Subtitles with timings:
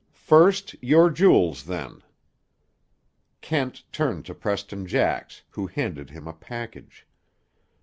[0.25, 2.01] "First, your jewels, then."
[3.41, 7.05] Kent turned to Preston Jax, who handed him a package.